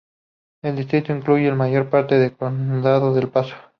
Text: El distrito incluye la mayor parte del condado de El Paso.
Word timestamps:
El 0.63 0.77
distrito 0.77 1.13
incluye 1.13 1.47
la 1.49 1.53
mayor 1.55 1.91
parte 1.91 2.17
del 2.17 2.35
condado 2.35 3.13
de 3.13 3.21
El 3.21 3.29
Paso. 3.29 3.53